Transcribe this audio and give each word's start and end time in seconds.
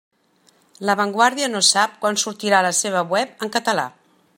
La 0.89 0.95
Vanguardia 1.01 1.49
no 1.57 1.61
sap 1.69 1.95
quan 2.07 2.19
sortirà 2.25 2.63
la 2.69 2.73
seva 2.83 3.05
web 3.17 3.47
en 3.49 3.57
català. 3.59 3.87